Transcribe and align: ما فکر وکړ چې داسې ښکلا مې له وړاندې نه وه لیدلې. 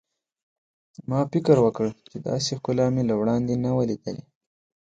ما 1.09 1.19
فکر 1.31 1.57
وکړ 1.65 1.87
چې 2.09 2.17
داسې 2.27 2.51
ښکلا 2.57 2.87
مې 2.93 3.03
له 3.09 3.15
وړاندې 3.19 3.53
نه 3.63 3.71
وه 3.75 3.83
لیدلې. 3.89 4.23